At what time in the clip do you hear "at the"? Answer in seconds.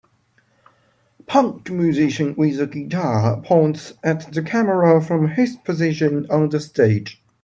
4.03-4.41